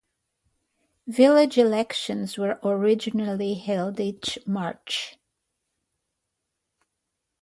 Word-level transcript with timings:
Village 1.05 1.59
elections 1.59 2.35
were 2.35 2.59
originally 2.63 3.53
held 3.53 3.99
each 3.99 4.39
March. 4.47 5.19